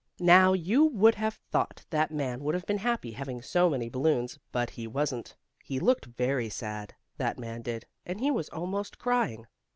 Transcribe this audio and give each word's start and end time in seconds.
Now, 0.19 0.53
you 0.53 0.83
would 0.83 1.13
have 1.13 1.35
thought 1.51 1.85
that 1.91 2.09
man 2.09 2.43
would 2.43 2.55
have 2.55 2.65
been 2.65 2.79
happy, 2.79 3.11
having 3.11 3.43
so 3.43 3.69
many 3.69 3.87
balloons, 3.87 4.39
but 4.51 4.71
he 4.71 4.87
wasn't. 4.87 5.35
He 5.63 5.79
looked 5.79 6.05
very 6.05 6.49
sad, 6.49 6.95
that 7.17 7.37
man 7.37 7.61
did, 7.61 7.85
and 8.03 8.19
he 8.19 8.31
was 8.31 8.49
almost 8.49 8.97
crying. 8.97 9.45